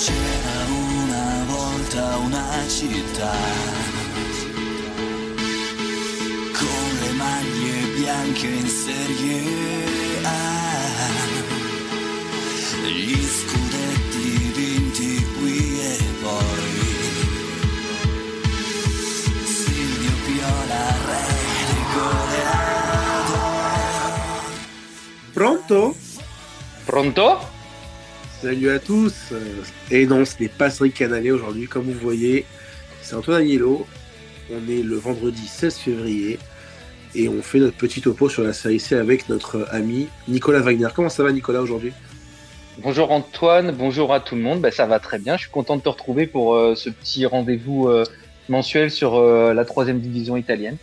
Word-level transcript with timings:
C'era 0.00 0.64
una 0.68 1.44
volta 1.46 2.18
una 2.18 2.68
città 2.68 3.34
con 6.52 6.98
le 7.00 7.10
maglie 7.14 7.86
bianche 7.96 8.46
in 8.46 8.68
serie 8.68 9.42
A, 10.22 11.08
gli 12.86 13.26
scudetti 13.26 14.52
vinti 14.54 15.26
qui 15.36 15.80
e 15.80 15.98
poi. 16.22 16.86
Silvio 19.46 20.12
Piola, 20.26 20.96
re 21.06 21.26
di 21.66 21.82
goleador. 21.92 23.32
Pronto? 25.32 25.96
Pronto 26.84 27.56
Salut 28.42 28.70
à 28.70 28.78
tous 28.78 29.32
Et 29.90 30.06
non, 30.06 30.24
ce 30.24 30.34
n'est 30.40 30.48
pas 30.48 30.70
Cédric 30.70 30.94
Canalé 30.94 31.30
aujourd'hui, 31.30 31.66
comme 31.66 31.84
vous 31.84 31.98
voyez. 31.98 32.44
C'est 33.02 33.14
Antoine 33.14 33.42
Agnello. 33.42 33.86
On 34.50 34.70
est 34.70 34.82
le 34.82 34.96
vendredi 34.96 35.46
16 35.46 35.76
février 35.76 36.38
et 37.14 37.28
on 37.28 37.42
fait 37.42 37.58
notre 37.58 37.76
petit 37.76 38.00
topo 38.00 38.28
sur 38.28 38.42
la 38.42 38.52
série 38.52 38.80
C 38.80 38.94
avec 38.94 39.28
notre 39.28 39.66
ami 39.70 40.08
Nicolas 40.28 40.60
Wagner. 40.60 40.88
Comment 40.94 41.08
ça 41.08 41.22
va 41.22 41.32
Nicolas 41.32 41.60
aujourd'hui? 41.60 41.92
Bonjour 42.82 43.10
Antoine, 43.10 43.72
bonjour 43.76 44.14
à 44.14 44.20
tout 44.20 44.36
le 44.36 44.40
monde. 44.42 44.60
Ben, 44.60 44.70
ça 44.70 44.86
va 44.86 45.00
très 45.00 45.18
bien. 45.18 45.36
Je 45.36 45.42
suis 45.42 45.50
content 45.50 45.76
de 45.76 45.82
te 45.82 45.88
retrouver 45.88 46.26
pour 46.26 46.54
euh, 46.54 46.74
ce 46.76 46.90
petit 46.90 47.26
rendez-vous 47.26 47.88
euh, 47.88 48.04
mensuel 48.48 48.90
sur 48.90 49.16
euh, 49.16 49.52
la 49.52 49.64
troisième 49.64 50.00
division 50.00 50.36
italienne. 50.36 50.76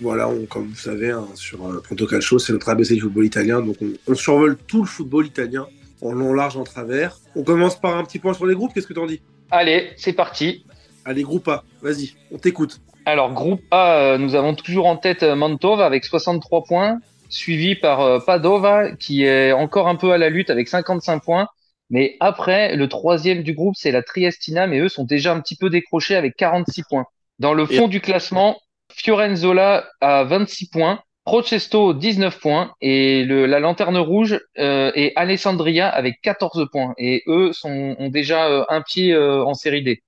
Voilà, 0.00 0.28
on- 0.28 0.46
comme 0.46 0.66
vous 0.66 0.74
savez, 0.76 1.10
hein, 1.10 1.26
sur 1.34 1.80
Pronto 1.82 2.06
Calcio, 2.06 2.38
c'est 2.38 2.52
notre 2.52 2.68
ABC 2.68 2.94
du 2.94 3.00
football 3.02 3.24
italien. 3.26 3.60
Donc 3.60 3.76
on, 3.80 3.88
on 4.08 4.14
survole 4.14 4.56
tout 4.66 4.82
le 4.82 4.88
football 4.88 5.26
italien 5.26 5.66
en 6.02 6.12
long, 6.12 6.32
large, 6.32 6.56
en 6.56 6.64
travers. 6.64 7.18
On 7.36 7.42
commence 7.42 7.80
par 7.80 7.96
un 7.96 8.04
petit 8.04 8.18
point 8.18 8.34
sur 8.34 8.46
les 8.46 8.54
groupes. 8.54 8.72
Qu'est-ce 8.72 8.86
que 8.86 8.94
t'en 8.94 9.06
dis? 9.06 9.20
Allez, 9.50 9.90
c'est 9.96 10.12
parti. 10.12 10.64
Allez, 11.04 11.22
groupe 11.22 11.48
A, 11.48 11.64
vas-y, 11.80 12.12
on 12.30 12.38
t'écoute. 12.38 12.80
Alors, 13.06 13.32
groupe 13.32 13.62
A, 13.70 13.94
euh, 13.94 14.18
nous 14.18 14.34
avons 14.34 14.54
toujours 14.54 14.86
en 14.86 14.96
tête 14.96 15.22
euh, 15.22 15.34
Mantova 15.34 15.86
avec 15.86 16.04
63 16.04 16.64
points, 16.64 17.00
suivi 17.30 17.74
par 17.74 18.00
euh, 18.02 18.18
Padova 18.18 18.92
qui 18.92 19.24
est 19.24 19.52
encore 19.52 19.88
un 19.88 19.96
peu 19.96 20.12
à 20.12 20.18
la 20.18 20.28
lutte 20.28 20.50
avec 20.50 20.68
55 20.68 21.24
points. 21.24 21.48
Mais 21.88 22.16
après, 22.20 22.76
le 22.76 22.86
troisième 22.88 23.42
du 23.42 23.54
groupe, 23.54 23.74
c'est 23.78 23.92
la 23.92 24.02
Triestina, 24.02 24.66
mais 24.66 24.80
eux 24.80 24.90
sont 24.90 25.04
déjà 25.04 25.32
un 25.32 25.40
petit 25.40 25.56
peu 25.56 25.70
décrochés 25.70 26.16
avec 26.16 26.36
46 26.36 26.82
points. 26.82 27.06
Dans 27.38 27.54
le 27.54 27.64
fond 27.64 27.88
du 27.88 28.02
classement, 28.02 28.58
Fiorenzola 28.92 29.88
a 30.02 30.24
26 30.24 30.68
points, 30.68 31.00
Procesto 31.28 31.92
19 31.92 32.40
points 32.40 32.72
et 32.80 33.22
la 33.26 33.60
lanterne 33.60 33.98
rouge 33.98 34.40
euh, 34.58 34.90
est 34.94 35.12
Alessandria 35.14 35.86
avec 35.86 36.22
14 36.22 36.68
points. 36.72 36.94
Et 36.96 37.22
eux 37.26 37.52
sont, 37.52 37.94
ont 37.98 38.08
déjà 38.08 38.48
euh, 38.48 38.64
un 38.70 38.80
pied 38.80 39.12
euh, 39.12 39.44
en 39.44 39.52
série 39.52 39.82
D. 39.82 40.02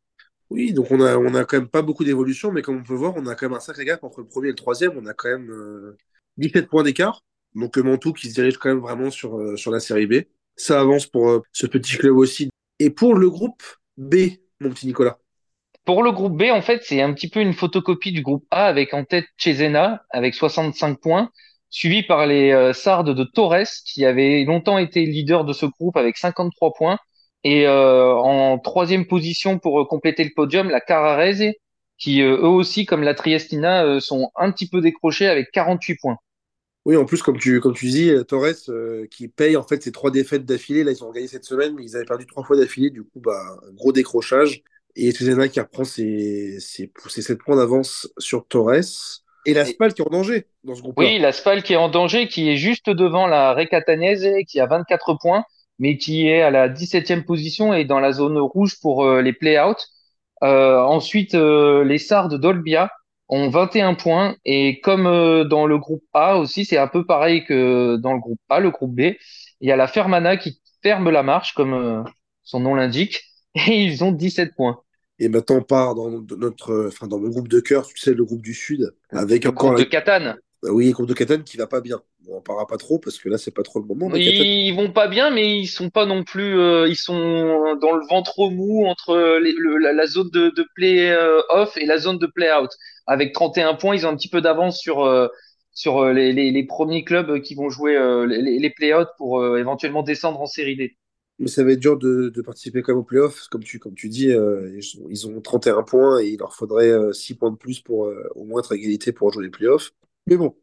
Oui, 0.48 0.72
donc 0.72 0.90
on 0.90 0.98
a, 1.02 1.18
on 1.18 1.34
a 1.34 1.44
quand 1.44 1.58
même 1.58 1.68
pas 1.68 1.82
beaucoup 1.82 2.04
d'évolution, 2.04 2.52
mais 2.52 2.62
comme 2.62 2.78
on 2.78 2.82
peut 2.82 2.94
voir, 2.94 3.12
on 3.18 3.26
a 3.26 3.34
quand 3.34 3.50
même 3.50 3.58
un 3.58 3.60
sacré 3.60 3.84
gap 3.84 4.02
entre 4.02 4.20
le 4.22 4.28
premier 4.28 4.48
et 4.48 4.52
le 4.52 4.56
troisième. 4.56 4.92
On 4.96 5.04
a 5.04 5.12
quand 5.12 5.28
même 5.28 5.50
euh, 5.50 5.98
17 6.38 6.70
points 6.70 6.84
d'écart. 6.84 7.22
Donc 7.54 7.76
Mantoue 7.76 8.14
qui 8.14 8.30
se 8.30 8.34
dirige 8.34 8.56
quand 8.56 8.70
même 8.70 8.80
vraiment 8.80 9.10
sur, 9.10 9.58
sur 9.58 9.72
la 9.72 9.80
série 9.80 10.06
B. 10.06 10.22
Ça 10.56 10.80
avance 10.80 11.04
pour 11.04 11.42
ce 11.52 11.66
petit 11.66 11.98
club 11.98 12.16
aussi. 12.16 12.48
Et 12.78 12.88
pour 12.88 13.14
le 13.14 13.28
groupe 13.28 13.62
B, 13.98 14.14
mon 14.58 14.70
petit 14.70 14.86
Nicolas. 14.86 15.19
Pour 15.84 16.02
le 16.02 16.12
groupe 16.12 16.36
B, 16.36 16.44
en 16.50 16.60
fait, 16.60 16.82
c'est 16.84 17.00
un 17.00 17.12
petit 17.12 17.28
peu 17.28 17.40
une 17.40 17.54
photocopie 17.54 18.12
du 18.12 18.22
groupe 18.22 18.44
A 18.50 18.66
avec 18.66 18.92
en 18.92 19.04
tête 19.04 19.24
Cesena 19.38 20.02
avec 20.10 20.34
65 20.34 21.00
points, 21.00 21.30
suivi 21.70 22.02
par 22.02 22.26
les 22.26 22.52
euh, 22.52 22.72
Sardes 22.72 23.14
de 23.14 23.24
Torres 23.24 23.66
qui 23.86 24.04
avaient 24.04 24.44
longtemps 24.44 24.78
été 24.78 25.06
leader 25.06 25.44
de 25.44 25.52
ce 25.52 25.66
groupe 25.66 25.96
avec 25.96 26.18
53 26.18 26.74
points. 26.74 26.98
Et 27.42 27.66
euh, 27.66 28.12
en 28.12 28.58
troisième 28.58 29.06
position 29.06 29.58
pour 29.58 29.80
euh, 29.80 29.84
compléter 29.86 30.22
le 30.22 30.30
podium, 30.36 30.68
la 30.68 30.80
Carrarese 30.80 31.54
qui 31.98 32.20
eux 32.22 32.46
aussi, 32.46 32.86
comme 32.86 33.02
la 33.02 33.14
Triestina, 33.14 34.00
sont 34.00 34.30
un 34.34 34.50
petit 34.52 34.66
peu 34.66 34.80
décrochés 34.80 35.28
avec 35.28 35.50
48 35.52 35.98
points. 36.00 36.16
Oui, 36.86 36.96
en 36.96 37.04
plus, 37.04 37.22
comme 37.22 37.36
tu, 37.36 37.60
dis, 37.82 38.10
Torres 38.26 38.54
qui 39.10 39.28
paye 39.28 39.54
en 39.54 39.62
fait 39.62 39.82
ses 39.82 39.92
trois 39.92 40.10
défaites 40.10 40.46
d'affilée. 40.46 40.82
Là, 40.82 40.92
ils 40.92 41.04
ont 41.04 41.10
gagné 41.10 41.28
cette 41.28 41.44
semaine, 41.44 41.74
mais 41.74 41.84
ils 41.84 41.96
avaient 41.96 42.06
perdu 42.06 42.24
trois 42.24 42.42
fois 42.42 42.56
d'affilée. 42.56 42.88
Du 42.88 43.02
coup, 43.02 43.20
bah, 43.20 43.42
gros 43.74 43.92
décrochage. 43.92 44.62
Et 44.96 45.12
Cesena 45.12 45.48
qui 45.48 45.60
reprend 45.60 45.84
ses, 45.84 46.58
ses, 46.60 46.92
ses 47.06 47.22
7 47.22 47.38
points 47.38 47.56
d'avance 47.56 48.08
sur 48.18 48.46
Torres. 48.46 48.74
Et 49.46 49.54
la 49.54 49.64
Spal 49.64 49.94
qui 49.94 50.02
est 50.02 50.06
en 50.06 50.10
danger 50.10 50.46
dans 50.64 50.74
ce 50.74 50.82
groupe-là. 50.82 51.06
Oui, 51.06 51.18
la 51.18 51.32
Spal 51.32 51.62
qui 51.62 51.72
est 51.72 51.76
en 51.76 51.88
danger, 51.88 52.28
qui 52.28 52.50
est 52.50 52.56
juste 52.56 52.90
devant 52.90 53.26
la 53.26 53.54
Recatanese, 53.54 54.26
qui 54.46 54.60
a 54.60 54.66
24 54.66 55.14
points, 55.14 55.44
mais 55.78 55.96
qui 55.96 56.28
est 56.28 56.42
à 56.42 56.50
la 56.50 56.68
17e 56.68 57.24
position 57.24 57.72
et 57.72 57.84
dans 57.84 58.00
la 58.00 58.12
zone 58.12 58.38
rouge 58.38 58.78
pour 58.80 59.04
euh, 59.04 59.22
les 59.22 59.32
play-out. 59.32 59.88
Euh, 60.42 60.78
ensuite, 60.80 61.34
euh, 61.34 61.84
les 61.84 61.98
Sardes 61.98 62.40
d'Olbia 62.40 62.90
ont 63.28 63.48
21 63.48 63.94
points 63.94 64.36
et 64.44 64.80
comme 64.80 65.06
euh, 65.06 65.44
dans 65.44 65.66
le 65.66 65.78
groupe 65.78 66.02
A 66.12 66.36
aussi, 66.38 66.64
c'est 66.64 66.78
un 66.78 66.88
peu 66.88 67.04
pareil 67.06 67.44
que 67.44 67.96
dans 67.96 68.12
le 68.12 68.20
groupe 68.20 68.40
A, 68.48 68.60
le 68.60 68.70
groupe 68.70 68.94
B. 68.94 69.14
Il 69.60 69.68
y 69.68 69.72
a 69.72 69.76
la 69.76 69.86
Fermana 69.86 70.36
qui 70.36 70.60
ferme 70.82 71.10
la 71.10 71.22
marche, 71.22 71.54
comme 71.54 71.74
euh, 71.74 72.02
son 72.42 72.60
nom 72.60 72.74
l'indique, 72.74 73.22
et 73.54 73.84
ils 73.84 74.04
ont 74.04 74.12
17 74.12 74.54
points. 74.54 74.80
Et 75.18 75.28
maintenant, 75.28 75.56
on 75.56 75.62
part 75.62 75.94
dans 75.94 76.08
notre, 76.10 76.86
enfin, 76.88 77.06
dans 77.06 77.18
le 77.18 77.28
groupe 77.28 77.48
de 77.48 77.60
cœur, 77.60 77.86
tu 77.86 77.98
sais, 77.98 78.14
le 78.14 78.24
groupe 78.24 78.40
du 78.42 78.54
Sud, 78.54 78.94
avec 79.10 79.44
Le 79.44 79.50
encore 79.50 79.68
groupe 79.68 79.78
la- 79.78 79.84
de 79.84 79.90
Catane. 79.90 80.36
Bah 80.62 80.70
oui, 80.72 80.86
le 80.88 80.92
groupe 80.92 81.06
de 81.08 81.14
Catane 81.14 81.42
qui 81.44 81.56
va 81.56 81.66
pas 81.66 81.80
bien. 81.80 82.00
On 82.28 82.40
parlera 82.40 82.66
pas 82.66 82.76
trop 82.76 82.98
parce 82.98 83.18
que 83.18 83.28
là, 83.28 83.38
c'est 83.38 83.50
pas 83.50 83.62
trop 83.62 83.80
le 83.80 83.86
moment. 83.86 84.08
mais 84.08 84.20
Catane- 84.20 84.46
Ils 84.46 84.74
vont 84.74 84.92
pas 84.92 85.08
bien, 85.08 85.30
mais 85.30 85.58
ils 85.58 85.66
sont 85.66 85.90
pas 85.90 86.06
non 86.06 86.22
plus. 86.24 86.58
euh, 86.58 86.86
ils 86.88 86.96
sont 86.96 87.76
dans 87.80 87.92
le 87.92 88.06
ventre 88.08 88.48
mou 88.50 88.86
entre 88.86 89.38
les- 89.42 89.54
le- 89.58 89.76
la, 89.78 89.92
la 89.92 90.06
zone 90.06 90.30
de, 90.30 90.50
de 90.50 90.64
play 90.74 91.10
euh, 91.10 91.40
et 91.76 91.86
la 91.86 91.98
zone 91.98 92.18
de 92.18 92.26
play 92.26 92.50
out. 92.52 92.70
Avec 93.06 93.32
31 93.34 93.74
points, 93.74 93.94
ils 93.96 94.06
ont 94.06 94.10
un 94.10 94.16
petit 94.16 94.28
peu 94.28 94.40
d'avance 94.40 94.78
sur 94.78 95.04
euh, 95.04 95.28
sur 95.72 96.06
les, 96.06 96.32
les, 96.32 96.50
les 96.50 96.64
premiers 96.66 97.04
clubs 97.04 97.40
qui 97.42 97.54
vont 97.54 97.68
jouer 97.70 97.96
euh, 97.96 98.26
les, 98.26 98.58
les 98.58 98.70
play 98.70 98.94
out 98.94 99.08
pour 99.18 99.44
éventuellement 99.56 100.02
descendre 100.02 100.40
en 100.40 100.46
série 100.46 100.76
D. 100.76 100.96
Mais 101.40 101.48
ça 101.48 101.64
va 101.64 101.72
être 101.72 101.80
dur 101.80 101.98
de, 101.98 102.30
participer 102.42 102.82
quand 102.82 102.92
même 102.92 103.00
aux 103.00 103.04
playoffs. 103.04 103.48
Comme 103.48 103.64
tu, 103.64 103.80
dis, 104.08 104.30
euh, 104.30 104.78
ils, 105.08 105.26
ont 105.26 105.40
31 105.40 105.82
points 105.82 106.20
et 106.20 106.28
il 106.28 106.38
leur 106.38 106.54
faudrait 106.54 106.90
euh, 106.90 107.12
6 107.14 107.34
points 107.36 107.50
de 107.50 107.56
plus 107.56 107.80
pour 107.80 108.06
euh, 108.06 108.28
au 108.34 108.44
moins 108.44 108.60
être 108.60 108.72
égalité 108.72 109.12
pour 109.12 109.32
jouer 109.32 109.44
les 109.44 109.50
playoffs. 109.50 109.92
Mais 110.26 110.36
bon, 110.36 110.54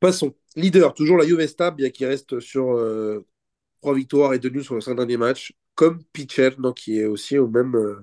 passons. 0.00 0.34
Leader, 0.56 0.94
toujours 0.94 1.16
la 1.18 1.26
Juve 1.26 1.44
bien 1.76 1.90
qui 1.90 2.06
reste 2.06 2.40
sur 2.40 2.72
euh, 2.76 3.26
3 3.82 3.94
victoires 3.94 4.34
et 4.34 4.38
2 4.38 4.50
nuls 4.50 4.64
sur 4.64 4.76
les 4.76 4.80
5 4.80 4.94
derniers 4.96 5.16
matchs, 5.16 5.52
comme 5.74 6.02
Pitcher, 6.12 6.50
donc 6.58 6.76
qui 6.76 6.98
est 7.00 7.06
aussi 7.06 7.38
au 7.38 7.48
même. 7.48 7.74
euh, 7.76 7.96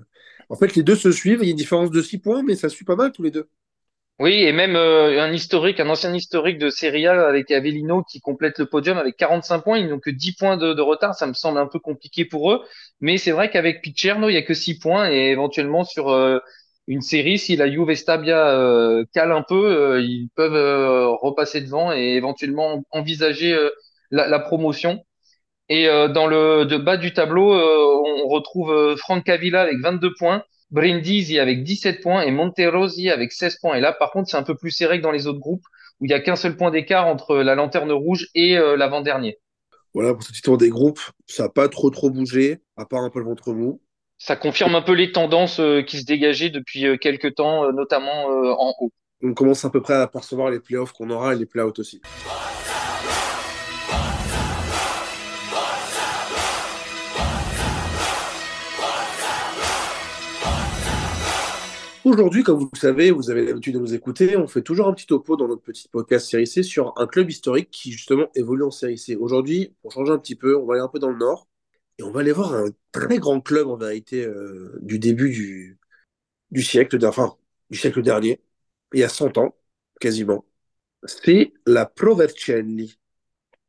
En 0.50 0.56
fait, 0.56 0.74
les 0.76 0.82
deux 0.82 0.96
se 0.96 1.12
suivent. 1.12 1.40
Il 1.42 1.46
y 1.46 1.48
a 1.48 1.52
une 1.52 1.56
différence 1.56 1.90
de 1.90 2.02
6 2.02 2.18
points, 2.18 2.42
mais 2.42 2.56
ça 2.56 2.68
suit 2.68 2.84
pas 2.84 2.96
mal 2.96 3.12
tous 3.12 3.22
les 3.22 3.30
deux. 3.30 3.48
Oui, 4.20 4.32
et 4.42 4.52
même 4.52 4.74
euh, 4.74 5.22
un 5.22 5.32
historique, 5.32 5.78
un 5.78 5.88
ancien 5.88 6.12
historique 6.12 6.58
de 6.58 6.70
Serie 6.70 7.06
A 7.06 7.28
avec 7.28 7.52
Avellino 7.52 8.02
qui 8.02 8.20
complète 8.20 8.58
le 8.58 8.66
podium 8.66 8.98
avec 8.98 9.16
45 9.16 9.60
points. 9.60 9.78
Ils 9.78 9.88
n'ont 9.88 10.00
que 10.00 10.10
10 10.10 10.32
points 10.32 10.56
de, 10.56 10.80
retard. 10.80 11.14
Ça 11.14 11.26
me 11.28 11.34
semble 11.34 11.58
un 11.58 11.68
peu 11.68 11.78
compliqué 11.78 12.24
pour 12.24 12.50
eux. 12.52 12.64
Mais 13.00 13.16
c'est 13.16 13.30
vrai 13.30 13.48
qu'avec 13.48 13.80
Picerno, 13.80 14.28
il 14.28 14.34
y 14.34 14.36
a 14.36 14.42
que 14.42 14.54
6 14.54 14.80
points 14.80 15.08
et 15.08 15.30
éventuellement 15.30 15.84
sur 15.84 16.08
euh, 16.10 16.40
une 16.88 17.02
série, 17.02 17.38
si 17.38 17.54
la 17.56 17.70
Juve 17.70 17.94
Stabia 17.94 18.48
euh, 18.50 19.04
cale 19.14 19.30
un 19.30 19.42
peu, 19.42 19.54
euh, 19.54 20.00
ils 20.00 20.28
peuvent 20.34 20.54
euh, 20.54 21.08
repasser 21.08 21.60
devant 21.60 21.92
et 21.92 22.14
éventuellement 22.16 22.82
envisager 22.90 23.56
la, 24.10 24.38
promotion. 24.40 25.04
Et 25.68 25.86
dans 25.86 26.26
le 26.26 26.64
bas 26.78 26.96
du 26.96 27.12
tableau, 27.12 27.52
on 28.18 28.28
retrouve 28.28 28.72
euh, 28.72 28.96
Francavilla 28.96 29.62
avec 29.62 29.78
22 29.80 30.14
points, 30.18 30.42
Brindisi 30.70 31.38
avec 31.38 31.64
17 31.64 32.02
points 32.02 32.22
et 32.22 32.30
Monterosi 32.30 33.10
avec 33.10 33.32
16 33.32 33.58
points. 33.60 33.76
Et 33.76 33.80
là, 33.80 33.92
par 33.92 34.10
contre, 34.10 34.30
c'est 34.30 34.36
un 34.36 34.42
peu 34.42 34.56
plus 34.56 34.70
serré 34.70 34.98
que 34.98 35.02
dans 35.02 35.12
les 35.12 35.26
autres 35.26 35.40
groupes 35.40 35.64
où 36.00 36.04
il 36.04 36.10
y 36.10 36.14
a 36.14 36.20
qu'un 36.20 36.36
seul 36.36 36.56
point 36.56 36.70
d'écart 36.70 37.06
entre 37.06 37.36
la 37.38 37.54
lanterne 37.54 37.90
rouge 37.90 38.28
et 38.34 38.56
euh, 38.56 38.76
l'avant-dernier. 38.76 39.38
Voilà, 39.94 40.14
pour 40.14 40.22
ce 40.22 40.30
petit 40.30 40.42
tour 40.42 40.58
des 40.58 40.68
groupes, 40.68 41.00
ça 41.26 41.44
n'a 41.44 41.48
pas 41.48 41.68
trop 41.68 41.90
trop 41.90 42.10
bougé, 42.10 42.58
à 42.76 42.84
part 42.84 43.02
un 43.02 43.10
peu 43.10 43.18
le 43.18 43.24
ventre 43.24 43.52
mou. 43.52 43.80
Ça 44.18 44.34
confirme 44.34 44.74
un 44.74 44.82
peu 44.82 44.92
les 44.92 45.12
tendances 45.12 45.60
euh, 45.60 45.82
qui 45.82 46.00
se 46.00 46.04
dégageaient 46.04 46.50
depuis 46.50 46.86
euh, 46.86 46.96
quelques 46.96 47.36
temps, 47.36 47.64
euh, 47.64 47.72
notamment 47.72 48.26
en 48.26 48.74
haut. 48.80 48.92
On 49.22 49.32
commence 49.32 49.64
à 49.64 49.70
peu 49.70 49.80
près 49.80 49.94
à 49.94 50.02
apercevoir 50.02 50.50
les 50.50 50.60
playoffs 50.60 50.92
qu'on 50.92 51.10
aura 51.10 51.34
et 51.34 51.38
les 51.38 51.46
playout 51.46 51.72
aussi. 51.78 52.00
Aujourd'hui, 62.08 62.42
comme 62.42 62.58
vous 62.58 62.70
le 62.72 62.78
savez, 62.78 63.10
vous 63.10 63.30
avez 63.30 63.44
l'habitude 63.44 63.74
de 63.74 63.78
nous 63.78 63.92
écouter, 63.92 64.34
on 64.38 64.46
fait 64.46 64.62
toujours 64.62 64.88
un 64.88 64.94
petit 64.94 65.06
topo 65.06 65.36
dans 65.36 65.46
notre 65.46 65.60
petit 65.60 65.88
podcast 65.88 66.26
Série 66.26 66.46
C 66.46 66.62
sur 66.62 66.94
un 66.96 67.06
club 67.06 67.28
historique 67.28 67.68
qui 67.70 67.92
justement 67.92 68.28
évolue 68.34 68.64
en 68.64 68.70
Série 68.70 68.96
C. 68.96 69.14
Aujourd'hui, 69.14 69.74
pour 69.82 69.92
changer 69.92 70.12
un 70.12 70.18
petit 70.18 70.34
peu, 70.34 70.56
on 70.56 70.64
va 70.64 70.74
aller 70.74 70.82
un 70.82 70.88
peu 70.88 70.98
dans 70.98 71.10
le 71.10 71.18
nord 71.18 71.48
et 71.98 72.02
on 72.02 72.10
va 72.10 72.20
aller 72.20 72.32
voir 72.32 72.54
un 72.54 72.70
très 72.92 73.18
grand 73.18 73.42
club 73.42 73.68
en 73.68 73.76
vérité 73.76 74.24
euh, 74.24 74.78
du 74.80 74.98
début 74.98 75.28
du, 75.28 75.78
du 76.50 76.62
siècle, 76.62 76.98
enfin 77.04 77.36
du 77.68 77.76
siècle 77.76 78.00
dernier, 78.00 78.40
il 78.94 79.00
y 79.00 79.04
a 79.04 79.10
100 79.10 79.36
ans 79.36 79.54
quasiment. 80.00 80.46
C'est 81.04 81.52
la 81.66 81.84
Pro 81.84 82.14
Vercelli. 82.14 82.98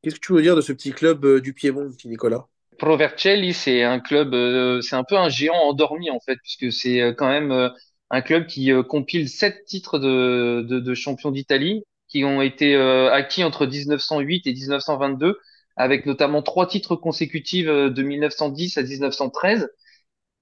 Qu'est-ce 0.01 0.15
que 0.15 0.25
tu 0.25 0.31
veux 0.31 0.41
dire 0.41 0.56
de 0.56 0.62
ce 0.62 0.71
petit 0.71 0.94
club 0.94 1.25
euh, 1.25 1.41
du 1.41 1.53
Piémont, 1.53 1.91
petit 1.91 2.07
Nicolas? 2.07 2.47
Provercelli, 2.77 3.53
c'est 3.53 3.83
un 3.83 4.00
club, 4.00 4.33
euh, 4.33 4.80
c'est 4.80 4.95
un 4.95 5.03
peu 5.03 5.18
un 5.18 5.27
géant 5.27 5.68
endormi 5.68 6.09
en 6.09 6.21
fait, 6.21 6.38
puisque 6.41 6.71
c'est 6.71 7.13
quand 7.18 7.27
même 7.27 7.74
un 8.09 8.21
club 8.21 8.47
qui 8.47 8.71
euh, 8.71 8.83
compile 8.83 9.29
sept 9.29 9.65
titres 9.65 10.00
de, 10.00 10.65
de, 10.67 10.79
de 10.79 10.94
champion 10.95 11.31
d'Italie, 11.31 11.83
qui 12.07 12.23
ont 12.25 12.41
été 12.41 12.75
euh, 12.75 13.11
acquis 13.11 13.44
entre 13.44 13.65
1908 13.67 14.47
et 14.47 14.53
1922, 14.53 15.39
avec 15.75 16.06
notamment 16.06 16.41
trois 16.41 16.67
titres 16.67 16.95
consécutifs 16.95 17.67
euh, 17.67 17.89
de 17.89 18.01
1910 18.03 18.77
à 18.77 18.83
1913. 18.83 19.69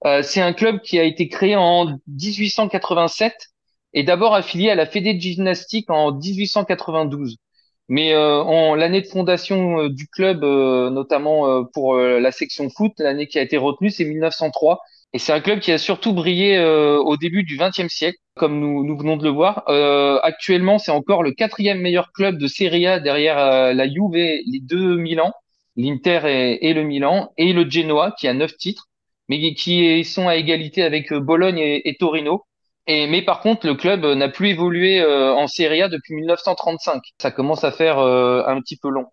Euh, 0.06 0.22
c'est 0.22 0.40
un 0.40 0.52
club 0.52 0.80
qui 0.80 0.98
a 0.98 1.04
été 1.04 1.28
créé 1.28 1.56
en 1.56 1.98
1887 2.06 3.34
et 3.94 4.04
d'abord 4.04 4.34
affilié 4.34 4.70
à 4.70 4.74
la 4.74 4.86
Fédé 4.86 5.14
de 5.14 5.20
gymnastique 5.20 5.90
en 5.90 6.12
1892. 6.12 7.36
Mais 7.88 8.12
euh, 8.12 8.42
en 8.42 8.74
l'année 8.74 9.00
de 9.02 9.06
fondation 9.06 9.88
du 9.88 10.08
club, 10.08 10.44
euh, 10.44 10.90
notamment 10.90 11.64
pour 11.72 11.96
la 11.96 12.30
section 12.32 12.68
foot, 12.70 12.92
l'année 12.98 13.26
qui 13.26 13.38
a 13.38 13.42
été 13.42 13.56
retenue, 13.56 13.90
c'est 13.90 14.04
1903. 14.04 14.80
Et 15.14 15.18
c'est 15.18 15.32
un 15.32 15.40
club 15.40 15.60
qui 15.60 15.72
a 15.72 15.78
surtout 15.78 16.12
brillé 16.12 16.58
euh, 16.58 16.98
au 16.98 17.16
début 17.16 17.42
du 17.42 17.56
XXe 17.56 17.88
siècle, 17.88 18.18
comme 18.36 18.60
nous, 18.60 18.84
nous 18.84 18.96
venons 18.98 19.16
de 19.16 19.24
le 19.24 19.30
voir. 19.30 19.64
Euh, 19.68 20.18
actuellement, 20.22 20.78
c'est 20.78 20.90
encore 20.90 21.22
le 21.22 21.32
quatrième 21.32 21.80
meilleur 21.80 22.12
club 22.12 22.36
de 22.38 22.46
Serie 22.46 22.86
A 22.86 23.00
derrière 23.00 23.38
euh, 23.38 23.72
la 23.72 23.88
Juve, 23.88 24.12
les 24.12 24.60
deux 24.60 24.96
Milan, 24.96 25.32
l'Inter 25.76 26.58
et, 26.60 26.74
le 26.74 26.82
Milan, 26.82 27.32
et 27.38 27.54
le 27.54 27.68
Genoa 27.68 28.14
qui 28.18 28.28
a 28.28 28.34
neuf 28.34 28.54
titres, 28.58 28.88
mais 29.28 29.54
qui 29.54 30.04
sont 30.04 30.28
à 30.28 30.36
égalité 30.36 30.82
avec 30.82 31.12
Bologne 31.14 31.58
et, 31.58 31.88
et 31.88 31.96
Torino. 31.96 32.44
Et, 32.86 33.06
mais 33.06 33.22
par 33.22 33.40
contre, 33.40 33.66
le 33.66 33.74
club 33.74 34.04
n'a 34.04 34.28
plus 34.28 34.48
évolué 34.48 35.02
en 35.04 35.46
Serie 35.46 35.82
A 35.82 35.88
depuis 35.88 36.14
1935. 36.14 37.02
Ça 37.18 37.30
commence 37.30 37.64
à 37.64 37.72
faire 37.72 37.98
un 37.98 38.60
petit 38.60 38.76
peu 38.76 38.88
long. 38.88 39.06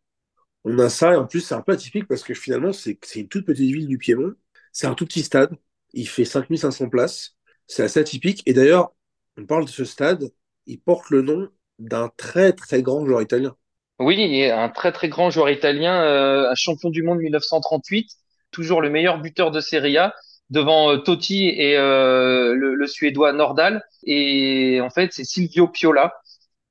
On 0.64 0.78
a 0.80 0.90
ça, 0.90 1.14
et 1.14 1.16
en 1.16 1.26
plus, 1.26 1.42
c'est 1.42 1.56
un 1.56 1.62
peu 1.62 1.74
atypique 1.74 2.08
parce 2.08 2.24
que 2.24 2.34
finalement, 2.34 2.72
c'est 2.74 2.98
une 3.16 3.28
toute 3.28 3.46
petite 3.46 3.72
ville 3.72 3.88
du 3.88 3.98
Piémont. 3.98 4.34
C'est 4.72 4.88
un 4.88 4.94
tout 4.94 5.06
petit 5.06 5.22
stade. 5.22 5.56
Il 5.96 6.08
fait 6.08 6.26
5500 6.26 6.90
places. 6.90 7.36
C'est 7.68 7.84
assez 7.84 8.00
atypique. 8.00 8.44
Et 8.46 8.54
d'ailleurs, 8.54 8.92
on 9.38 9.46
parle 9.46 9.66
de 9.66 9.70
ce 9.70 9.84
stade, 9.84 10.32
il 10.68 10.80
porte 10.80 11.10
le 11.10 11.24
nom 11.24 11.50
d'un 11.80 12.10
très 12.16 12.54
très 12.54 12.82
grand 12.82 13.06
joueur 13.06 13.22
italien. 13.22 13.56
Oui, 14.00 14.46
un 14.46 14.70
très 14.70 14.92
très 14.92 15.10
grand 15.10 15.30
joueur 15.30 15.50
italien, 15.50 16.04
euh, 16.04 16.52
un 16.52 16.56
champion 16.56 16.90
du 16.90 17.02
monde 17.02 17.20
1938, 17.20 18.10
toujours 18.52 18.82
le 18.82 18.90
meilleur 18.90 19.20
buteur 19.20 19.52
de 19.52 19.62
Serie 19.62 19.98
A, 19.98 20.14
devant 20.50 20.92
euh, 20.92 20.98
Totti 20.98 21.48
et 21.48 21.78
euh, 21.78 22.54
le, 22.56 22.88
Suédois 22.88 23.34
Nordal. 23.34 23.84
Et 24.06 24.80
en 24.82 24.90
fait, 24.90 25.12
c'est 25.14 25.24
Silvio 25.24 25.68
Piola 25.68 26.14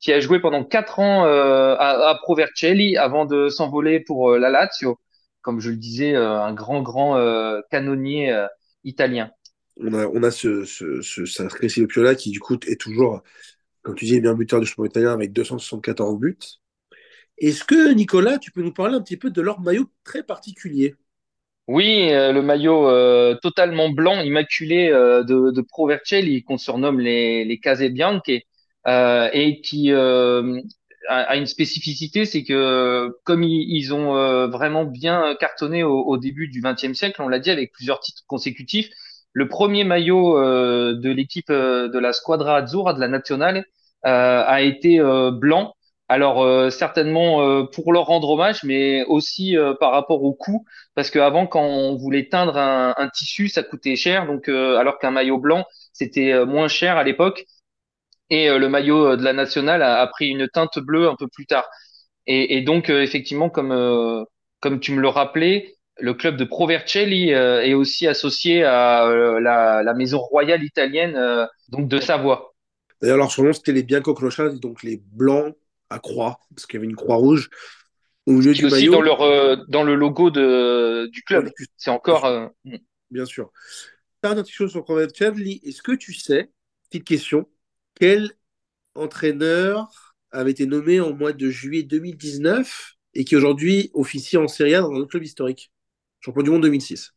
qui 0.01 0.13
a 0.13 0.21
joué 0.21 0.39
pendant 0.39 0.65
quatre 0.65 0.99
ans 0.99 1.25
euh, 1.25 1.77
à, 1.79 2.11
à 2.11 2.15
Pro 2.17 2.35
Vercelli 2.35 2.97
avant 2.97 3.25
de 3.25 3.49
s'envoler 3.49 4.01
pour 4.01 4.33
la 4.37 4.51
Lazio. 4.51 4.99
Comme 5.41 5.61
je 5.61 5.71
le 5.71 5.77
disais, 5.77 6.15
un 6.15 6.53
grand 6.55 6.83
grand 6.83 7.21
canonnier 7.71 8.35
italien. 8.85 9.31
On 9.81 9.93
a, 9.95 10.07
on 10.07 10.23
a 10.23 10.31
ce, 10.31 10.65
ce, 10.65 11.03
ce 11.03 11.25
Silvio 11.69 11.87
Piola 11.89 12.15
qui, 12.15 12.31
du 12.31 12.41
coup, 12.41 12.57
est 12.67 12.81
toujours, 12.81 13.23
comme 13.83 13.95
tu 13.95 14.05
dis, 14.05 14.21
bien 14.21 14.35
buteur 14.35 14.61
du 14.61 14.67
championnat 14.67 14.89
italien 14.91 15.13
avec 15.13 15.33
274 15.33 16.19
buts. 16.19 16.39
Est-ce 17.39 17.65
que, 17.65 17.93
Nicolas, 17.93 18.39
tu 18.39 18.53
peux 18.53 18.63
nous 18.63 18.73
parler 18.73 18.95
un 18.95 19.03
petit 19.03 19.17
peu 19.17 19.31
de 19.31 19.41
leur 19.43 19.61
maillot 19.61 19.91
très 20.05 20.23
particulier? 20.23 20.95
Oui, 21.67 22.13
euh, 22.13 22.33
le 22.33 22.43
maillot 22.43 22.89
euh, 22.89 23.37
totalement 23.43 23.89
blanc, 23.89 24.21
immaculé 24.21 24.91
euh, 24.91 25.25
de, 25.25 25.51
de 25.51 25.61
Pro 25.63 25.89
Vercelli, 25.89 26.45
qu'on 26.45 26.59
surnomme 26.59 27.01
les, 27.01 27.45
les 27.45 27.59
Case 27.59 27.83
Bianche, 27.83 28.21
et 28.87 29.61
qui 29.63 29.91
a, 31.09 31.37
une 31.37 31.47
spécificité, 31.47 32.25
c'est 32.25 32.45
que 32.45 33.11
comme 33.25 33.43
ils, 33.43 33.67
ils 33.77 33.95
ont 33.95 34.17
euh, 34.17 34.47
vraiment 34.49 34.85
bien 34.85 35.35
cartonné 35.39 35.83
au, 35.83 36.01
au 36.03 36.17
début 36.19 36.49
du 36.49 36.61
XXe 36.63 36.95
siècle, 36.95 37.21
on 37.23 37.29
l'a 37.29 37.39
dit 37.39 37.51
avec 37.51 37.73
plusieurs 37.73 38.01
titres 38.01 38.23
consécutifs, 38.27 38.89
le 39.33 39.49
premier 39.49 39.85
maillot 39.85 40.39
euh, 40.39 40.95
de 40.99 41.11
l'équipe 41.11 41.51
euh, 41.51 41.89
de 41.89 41.99
la 41.99 42.13
Squadra 42.13 42.59
Azzurra 42.59 42.95
de 42.95 43.01
la 43.01 43.09
Nationale 43.09 43.65
euh, 44.07 44.45
a 44.47 44.63
été 44.63 45.01
euh, 45.01 45.31
blanc. 45.31 45.75
Alors 46.09 46.43
euh, 46.43 46.69
certainement 46.71 47.41
euh, 47.43 47.65
pour 47.65 47.93
leur 47.93 48.05
rendre 48.07 48.29
hommage, 48.31 48.63
mais 48.63 49.05
aussi 49.07 49.57
euh, 49.57 49.73
par 49.75 49.91
rapport 49.93 50.23
au 50.23 50.35
coût, 50.35 50.65
parce 50.95 51.11
qu'avant 51.11 51.47
quand 51.47 51.63
on 51.65 51.97
voulait 51.97 52.29
teindre 52.29 52.59
un, 52.59 52.95
un 52.99 53.09
tissu, 53.09 53.49
ça 53.49 53.63
coûtait 53.63 53.97
cher, 53.97 54.27
donc 54.27 54.49
alors 54.49 54.99
qu'un 54.99 55.11
maillot 55.11 55.39
blanc 55.39 55.65
c'était 55.93 56.45
moins 56.45 56.69
cher 56.69 56.97
à 56.99 57.05
l'époque, 57.05 57.47
et 58.31 58.49
euh, 58.49 58.59
le 58.59 58.69
maillot 58.69 59.07
euh, 59.07 59.17
de 59.17 59.23
la 59.23 59.33
nationale 59.33 59.83
a, 59.83 60.01
a 60.01 60.07
pris 60.07 60.29
une 60.29 60.49
teinte 60.49 60.79
bleue 60.79 61.09
un 61.09 61.17
peu 61.17 61.29
plus 61.29 61.47
tard. 61.47 61.67
Et, 62.27 62.57
et 62.57 62.63
donc 62.63 62.91
euh, 62.91 63.03
effectivement 63.03 63.51
comme 63.51 64.25
comme 64.61 64.81
tu 64.81 64.93
me 64.93 65.01
le 65.01 65.09
rappelais, 65.09 65.77
le 65.99 66.15
club 66.15 66.37
de 66.37 66.45
Pro 66.45 66.67
Vercelli 66.67 67.33
euh, 67.35 67.63
est 67.63 67.75
aussi 67.75 68.07
associé 68.07 68.65
à 68.65 69.07
la, 69.41 69.83
la 69.83 69.95
maison 69.95 70.19
royale 70.19 70.65
italienne 70.65 71.47
donc 71.69 71.89
de 71.89 71.99
Savoie. 72.01 72.55
D'ailleurs, 73.03 73.19
leur 73.19 73.31
surnom, 73.31 73.53
c'était 73.53 73.73
les 73.73 73.83
Bianco-Crociati, 73.83 74.61
donc 74.61 74.83
les 74.83 75.03
blancs 75.13 75.55
à 75.91 75.99
croix, 75.99 76.39
parce 76.55 76.67
qu'il 76.67 76.79
y 76.79 76.81
avait 76.83 76.89
une 76.89 76.97
croix 76.97 77.17
rouge 77.17 77.51
au 78.27 78.41
qui 78.41 78.49
du 78.53 78.65
aussi 78.65 78.89
maillot. 78.89 78.93
dans 78.93 79.03
leur 79.03 79.21
euh, 79.21 79.57
dans 79.69 79.83
le 79.83 79.95
logo 79.95 80.31
de 80.31 81.09
du 81.13 81.23
club. 81.23 81.51
C'est 81.77 81.91
encore 81.91 82.25
euh, 82.25 82.47
Bien 83.11 83.27
sûr. 83.27 83.51
Dernière 84.23 84.43
petite 84.43 84.55
chose 84.57 84.71
sur 84.71 84.85
Provercelli, 84.85 85.61
est-ce 85.65 85.83
que 85.83 85.93
tu 85.93 86.15
sais, 86.15 86.51
petite 86.89 87.05
question, 87.05 87.47
quel 87.95 88.33
entraîneur 88.95 90.15
avait 90.33 90.53
été 90.53 90.67
nommé 90.67 91.01
en 91.01 91.15
mois 91.15 91.33
de 91.33 91.51
juillet 91.51 91.83
2019 91.85 92.95
et 93.15 93.25
qui 93.25 93.37
aujourd'hui 93.37 93.91
officie 93.95 94.37
en 94.39 94.49
Serie 94.49 94.75
A 94.77 94.83
dans 94.83 94.93
un 94.93 94.97
autre 94.97 95.11
club 95.11 95.25
historique? 95.25 95.73
Champion 96.21 96.43
du 96.43 96.51
monde 96.51 96.63
2006. 96.63 97.15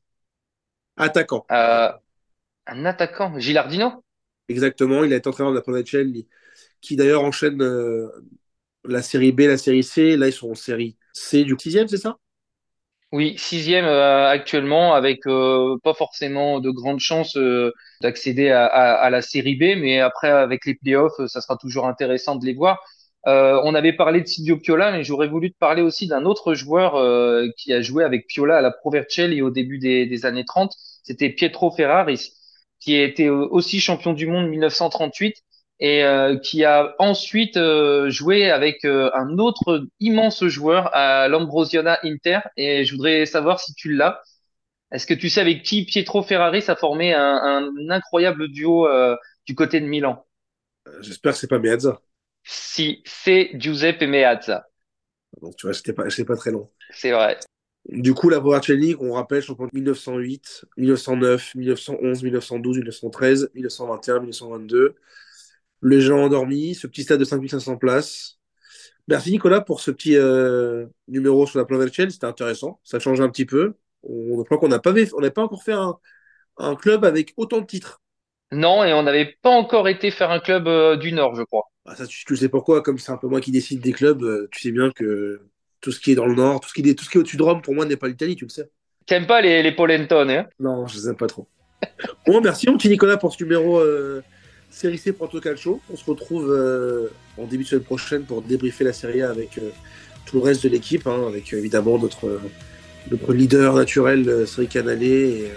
Attaquant. 0.98 1.48
euh, 1.52 1.92
un 2.68 2.86
attaquant, 2.86 3.40
Gilardino? 3.40 4.04
Exactement, 4.50 5.04
il 5.04 5.12
a 5.14 5.18
été 5.18 5.28
entraîneur 5.28 5.52
de 5.52 5.58
la 5.58 5.62
Provercelli, 5.62 6.28
qui 6.82 6.96
d'ailleurs 6.98 7.24
enchaîne 7.24 7.62
euh, 7.64 8.10
la 8.86 9.02
série 9.04 9.32
B, 9.34 9.42
la 9.42 9.58
série 9.58 9.84
C. 9.84 10.18
Là, 10.18 10.28
ils 10.28 10.34
sont 10.34 10.52
en 10.52 10.56
série 10.56 10.98
C 11.14 11.44
du 11.46 11.56
sixième, 11.60 11.88
c'est 11.90 11.98
ça? 11.98 12.20
Oui, 13.14 13.36
sixième 13.38 13.86
euh, 13.86 14.28
actuellement, 14.30 14.94
avec 14.94 15.26
euh, 15.28 15.78
pas 15.82 15.94
forcément 15.94 16.60
de 16.60 16.70
grandes 16.72 17.00
chances 17.00 17.38
euh, 17.38 17.72
d'accéder 18.02 18.50
à, 18.50 19.10
la 19.10 19.22
série 19.22 19.56
B, 19.56 19.80
mais 19.80 20.00
après 20.02 20.30
avec 20.30 20.66
les 20.66 20.76
playoffs, 20.76 21.26
ça 21.28 21.40
sera 21.40 21.56
toujours 21.56 21.88
intéressant 21.88 22.36
de 22.36 22.46
les 22.46 22.54
voir. 22.54 22.84
On 23.26 23.76
avait 23.76 23.94
parlé 23.94 24.22
de 24.22 24.28
Silvio 24.28 24.58
Piola, 24.58 24.92
mais 24.92 25.04
j'aurais 25.04 25.28
voulu 25.28 25.52
te 25.52 25.58
parler 25.58 25.82
aussi 25.82 26.08
d'un 26.08 26.26
autre 26.26 26.54
joueur 26.54 26.94
qui 27.58 27.74
a 27.74 27.82
joué 27.82 28.04
avec 28.04 28.28
Piola 28.28 28.58
à 28.58 28.62
la 28.62 28.72
Pro 28.72 28.90
Vercelli 28.92 29.42
au 29.42 29.50
début 29.52 29.80
des, 29.80 30.26
années 30.26 30.46
30. 30.46 30.74
C'était 31.04 31.30
Pietro 31.30 31.72
Ferraris, 31.72 32.34
qui 32.80 32.96
a 32.96 33.04
été 33.04 33.30
aussi 33.30 33.80
champion 33.82 34.14
du 34.14 34.28
monde 34.28 34.48
1938 34.50 35.36
et 35.80 36.04
euh, 36.04 36.38
qui 36.38 36.66
a 36.66 36.96
ensuite 37.00 37.58
euh, 37.58 38.10
joué 38.10 38.50
avec 38.50 38.84
euh, 38.86 39.12
un 39.14 39.38
autre 39.38 39.86
immense 40.00 40.46
joueur 40.46 40.96
à 40.96 41.28
l'Ambrosiana 41.28 42.00
Inter. 42.04 42.40
Et 42.58 42.84
je 42.84 42.96
voudrais 42.96 43.26
savoir 43.26 43.60
si 43.60 43.74
tu 43.74 43.94
l'as. 43.94 44.22
Est-ce 44.92 45.06
que 45.06 45.14
tu 45.14 45.30
sais 45.30 45.42
avec 45.42 45.64
qui 45.64 45.86
Pietro 45.86 46.24
Ferraris 46.24 46.64
a 46.68 46.76
formé 46.76 47.14
un, 47.14 47.22
un 47.22 47.90
incroyable 47.90 48.48
duo 48.48 48.88
du 49.46 49.54
côté 49.54 49.82
de 49.82 49.86
Milan? 49.86 50.26
J'espère 51.02 51.34
que 51.34 51.40
c'est 51.40 51.48
pas 51.48 51.60
Meazza. 51.60 52.00
Si, 52.46 53.04
c'est 53.06 53.52
Giuseppe 53.56 54.04
Meazza. 54.04 54.66
Donc, 55.42 55.58
tu 55.58 55.68
vois, 55.68 55.74
c'était 55.74 55.92
pas, 55.92 56.06
pas 56.06 56.36
très 56.38 56.52
long. 56.52 56.72
C'est 56.92 57.12
vrai. 57.12 57.38
Du 57.90 58.14
coup, 58.14 58.30
la 58.30 58.40
Provercelli, 58.40 58.96
on 59.00 59.14
rappelle, 59.14 59.42
champion 59.42 59.66
de 59.66 59.72
1908, 59.74 60.66
1909, 60.78 61.56
1911, 61.56 62.24
1912, 62.24 62.78
1913, 62.78 63.52
1921, 63.54 64.20
1922. 64.20 64.96
Le 65.82 66.00
géant 66.00 66.20
endormi, 66.24 66.76
ce 66.76 66.88
petit 66.88 67.04
stade 67.04 67.20
de 67.20 67.26
5500 67.26 67.78
places. 67.78 68.40
Merci 69.08 69.32
Nicolas 69.32 69.62
pour 69.62 69.82
ce 69.82 69.92
petit 69.92 70.18
euh, 70.18 70.88
numéro 71.08 71.48
sur 71.48 71.60
la 71.60 71.66
Provercelli, 71.66 72.12
c'était 72.12 72.26
intéressant. 72.28 72.80
Ça 72.84 73.00
change 73.00 73.22
un 73.22 73.30
petit 73.30 73.46
peu. 73.46 73.76
On, 74.04 74.38
je 74.40 74.44
crois 74.44 74.58
qu'on 74.58 74.68
n'a 74.70 74.80
pas, 74.80 74.94
fait- 74.94 75.14
on 75.16 75.22
n'a 75.22 75.32
pas 75.32 75.44
encore 75.44 75.64
fait 75.64 75.74
un, 75.74 75.98
un 76.58 76.76
club 76.76 77.06
avec 77.06 77.34
autant 77.38 77.62
de 77.62 77.66
titres. 77.66 78.02
Non, 78.52 78.84
et 78.84 78.94
on 78.94 79.04
n'avait 79.04 79.38
pas 79.42 79.50
encore 79.50 79.88
été 79.90 80.12
faire 80.12 80.32
un 80.32 80.40
club 80.40 80.68
euh, 80.68 80.96
du 80.98 81.12
Nord, 81.12 81.36
je 81.36 81.44
crois. 81.44 81.64
Ah, 81.86 81.96
ça, 81.96 82.06
tu, 82.08 82.26
tu 82.26 82.36
sais 82.38 82.50
pourquoi, 82.50 82.82
comme 82.82 82.98
c'est 82.98 83.12
un 83.12 83.18
peu 83.18 83.28
moi 83.28 83.42
qui 83.42 83.52
décide 83.52 83.82
des 83.82 83.94
clubs, 83.94 84.24
euh, 84.24 84.48
tu 84.52 84.62
sais 84.62 84.72
bien 84.72 84.92
que 84.92 85.42
tout 85.82 85.92
ce 85.92 86.00
qui 86.00 86.12
est 86.12 86.16
dans 86.16 86.26
le 86.26 86.36
nord, 86.36 86.60
tout 86.60 86.70
ce 86.70 86.74
qui 86.74 86.88
est, 86.88 86.96
tout 86.96 87.06
ce 87.06 87.10
qui 87.10 87.18
est 87.18 87.22
au-dessus 87.22 87.38
de 87.38 87.44
Rome, 87.44 87.62
pour 87.62 87.76
moi, 87.76 87.86
n'est 87.86 87.98
pas 87.98 88.08
l'Italie, 88.08 88.36
tu 88.36 88.46
le 88.46 88.50
sais. 88.50 88.70
T'aimes 89.08 89.26
pas 89.28 89.42
les, 89.42 89.64
les 89.64 89.72
Polentone, 89.72 90.30
hein? 90.30 90.48
Non, 90.60 90.88
je 90.88 90.96
les 90.98 91.10
aime 91.10 91.18
pas 91.18 91.28
trop. 91.28 91.48
Bon, 92.26 92.42
merci 92.42 92.68
mon 92.70 92.78
petit 92.78 92.90
Nicolas 92.90 93.18
pour 93.18 93.34
ce 93.34 93.44
numéro 93.44 93.80
euh, 93.80 94.22
Série 94.70 94.98
C 94.98 95.12
Pronto 95.14 95.40
Calcio. 95.40 95.82
On 95.92 95.98
se 95.98 96.06
retrouve 96.06 96.52
euh, 96.52 97.10
en 97.38 97.46
début 97.46 97.64
de 97.64 97.70
semaine 97.70 97.84
prochaine 97.84 98.24
pour 98.24 98.42
débriefer 98.42 98.84
la 98.84 98.94
Série 98.94 99.22
A 99.22 99.30
avec 99.30 99.58
euh, 99.58 99.70
tout 100.26 100.38
le 100.38 100.44
reste 100.44 100.64
de 100.64 100.70
l'équipe, 100.70 101.08
hein, 101.08 101.24
avec 101.28 101.54
euh, 101.54 101.58
évidemment 101.58 101.98
notre, 101.98 102.40
notre 103.10 103.34
leader 103.34 103.74
naturel, 103.74 104.48
Cédric 104.48 104.70
Canalé, 104.72 105.52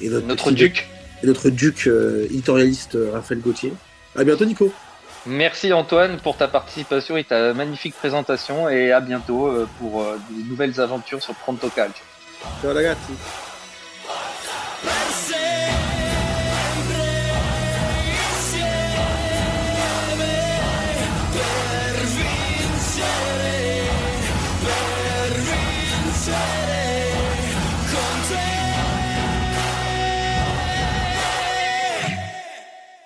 et, 0.00 0.06
et 0.06 0.08
notre, 0.10 0.26
Notre 0.26 0.44
petit- 0.50 0.54
duc. 0.56 0.88
et 1.22 1.26
notre 1.26 1.50
duc 1.50 1.88
éditorialiste 2.30 2.98
Raphaël 3.12 3.40
Gauthier. 3.40 3.72
À 4.16 4.24
bientôt, 4.24 4.44
Nico. 4.44 4.72
Merci 5.26 5.72
Antoine 5.72 6.18
pour 6.18 6.36
ta 6.36 6.48
participation 6.48 7.16
et 7.16 7.24
ta 7.24 7.52
magnifique 7.52 7.94
présentation 7.94 8.68
et 8.68 8.92
à 8.92 9.00
bientôt 9.00 9.52
pour 9.78 10.02
de 10.04 10.48
nouvelles 10.48 10.80
aventures 10.80 11.22
sur 11.22 11.34
Pronto 11.34 11.68
Calcio. 11.68 12.04
Ciao 12.62 12.72
ragazzi. 12.72 13.47